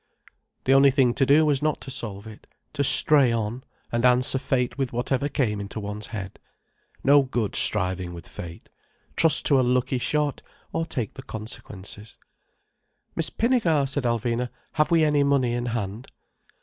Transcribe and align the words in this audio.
The 0.63 0.73
only 0.73 0.89
thing 0.89 1.13
to 1.13 1.27
do 1.27 1.45
was 1.45 1.61
not 1.61 1.79
to 1.81 1.91
solve 1.91 2.25
it: 2.25 2.47
to 2.73 2.83
stray 2.83 3.31
on, 3.31 3.63
and 3.91 4.03
answer 4.03 4.39
fate 4.39 4.75
with 4.75 4.91
whatever 4.91 5.29
came 5.29 5.61
into 5.61 5.79
one's 5.79 6.07
head. 6.07 6.39
No 7.03 7.21
good 7.21 7.55
striving 7.55 8.11
with 8.11 8.27
fate. 8.27 8.67
Trust 9.15 9.45
to 9.45 9.59
a 9.59 9.61
lucky 9.61 9.99
shot, 9.99 10.41
or 10.73 10.87
take 10.87 11.13
the 11.13 11.21
consequences. 11.21 12.17
"Miss 13.15 13.29
Pinnegar," 13.29 13.87
said 13.87 14.05
Alvina. 14.05 14.49
"Have 14.71 14.89
we 14.89 15.03
any 15.03 15.23
money 15.23 15.53
in 15.53 15.67
hand?" 15.67 16.07